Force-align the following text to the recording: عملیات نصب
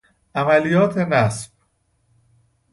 عملیات 0.35 0.97
نصب 0.97 1.51